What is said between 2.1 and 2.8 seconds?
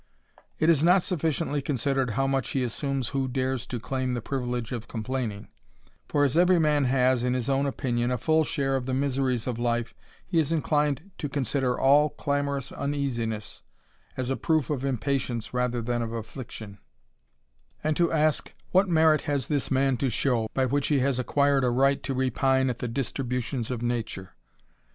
how much he